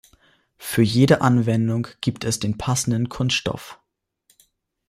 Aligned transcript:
Für 0.57 0.81
jede 0.81 1.21
Anwendung 1.21 1.85
gibt 2.01 2.23
es 2.23 2.39
den 2.39 2.57
passenden 2.57 3.07
Kunststoff. 3.07 3.79